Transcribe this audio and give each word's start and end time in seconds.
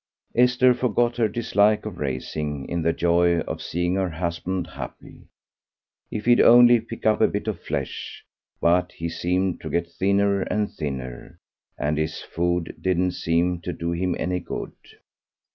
Esther 0.33 0.73
forgot 0.73 1.17
her 1.17 1.27
dislike 1.27 1.85
of 1.85 1.99
racing 1.99 2.67
in 2.67 2.81
the 2.81 2.91
joy 2.91 3.39
of 3.41 3.61
seeing 3.61 3.93
her 3.93 4.09
husband 4.09 4.65
happy, 4.65 5.27
if 6.09 6.25
he'd 6.25 6.41
only 6.41 6.79
pick 6.79 7.05
up 7.05 7.21
a 7.21 7.27
bit 7.27 7.47
of 7.47 7.59
flesh; 7.59 8.25
but 8.59 8.93
he 8.93 9.07
seemed 9.07 9.61
to 9.61 9.69
get 9.69 9.85
thinner 9.91 10.41
and 10.41 10.71
thinner, 10.71 11.37
and 11.77 11.99
his 11.99 12.19
food 12.19 12.75
didn't 12.81 13.11
seem 13.11 13.61
to 13.61 13.71
do 13.71 13.91
him 13.91 14.15
any 14.17 14.39
good. 14.39 14.73